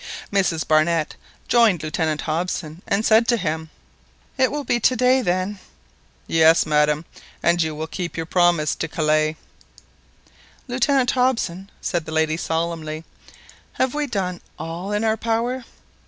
[0.33, 1.15] Mrs Barnett
[1.47, 3.69] joined Lieutenant Hobson, and said to him—
[4.35, 5.59] "It will be to day then!"
[6.25, 7.05] "Yes, madam,
[7.43, 9.37] and you will keep your promise to Kellet!"
[10.67, 13.03] "Lieutenant Hobson," said the lady solemnly,
[13.73, 15.65] "have we done all in our power!"